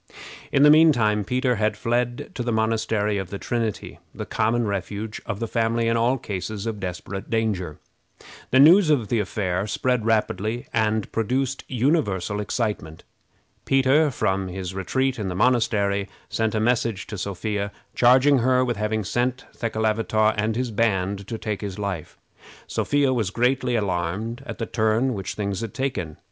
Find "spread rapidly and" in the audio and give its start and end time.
9.67-11.11